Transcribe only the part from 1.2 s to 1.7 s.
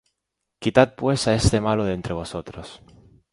á ese